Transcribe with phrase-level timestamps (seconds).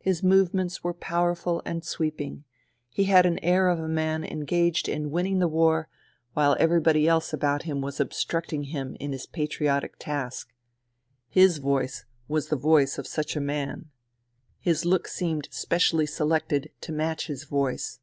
[0.00, 2.42] His movements were powerful and sweeping.
[2.88, 5.88] He had the air of a man engaged in winning the war
[6.32, 10.52] while everybody else about him was obstructing him in his patriotic task.
[11.28, 13.90] His voice was the voice of such a man.
[14.58, 18.00] His look seemed specially selected to match his voice.